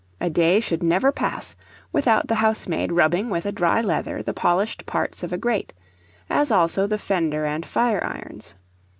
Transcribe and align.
A 0.19 0.31
day 0.31 0.59
should 0.59 0.81
never 0.81 1.11
pass 1.11 1.55
without 1.93 2.27
the 2.27 2.33
housemaid 2.33 2.91
rubbing 2.91 3.29
with 3.29 3.45
a 3.45 3.51
dry 3.51 3.81
leather 3.81 4.23
the 4.23 4.33
polished 4.33 4.87
parts 4.87 5.21
of 5.21 5.31
a 5.31 5.37
grate, 5.37 5.73
as 6.27 6.51
also 6.51 6.87
the 6.87 6.97
fender 6.97 7.45
and 7.45 7.63
fire 7.63 8.03
irons. 8.03 8.55